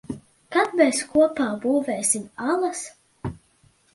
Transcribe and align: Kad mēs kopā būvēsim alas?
Kad 0.53 0.71
mēs 0.79 1.01
kopā 1.09 1.49
būvēsim 1.67 2.25
alas? 2.53 2.81